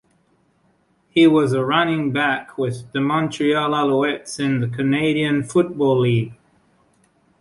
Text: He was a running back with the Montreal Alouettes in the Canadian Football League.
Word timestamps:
He 1.11 1.27
was 1.27 1.53
a 1.53 1.63
running 1.63 2.11
back 2.11 2.57
with 2.57 2.91
the 2.91 2.99
Montreal 2.99 3.69
Alouettes 3.69 4.39
in 4.39 4.59
the 4.59 4.67
Canadian 4.67 5.43
Football 5.43 5.99
League. 5.99 6.33